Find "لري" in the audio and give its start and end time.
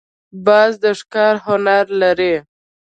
2.01-2.35